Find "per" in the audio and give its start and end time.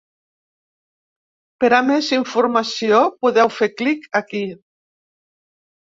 1.63-1.69